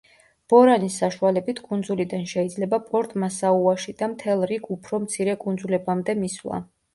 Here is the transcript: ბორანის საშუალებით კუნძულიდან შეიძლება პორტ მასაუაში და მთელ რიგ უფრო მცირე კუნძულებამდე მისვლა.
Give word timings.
ბორანის 0.51 0.95
საშუალებით 1.01 1.59
კუნძულიდან 1.67 2.25
შეიძლება 2.31 2.79
პორტ 2.87 3.13
მასაუაში 3.25 3.93
და 4.01 4.09
მთელ 4.15 4.43
რიგ 4.53 4.67
უფრო 4.79 5.03
მცირე 5.05 5.37
კუნძულებამდე 5.45 6.19
მისვლა. 6.25 6.61